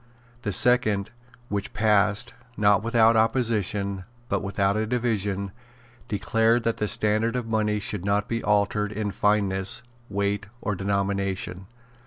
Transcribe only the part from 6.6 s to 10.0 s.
that the standard of money should not be altered in fineness,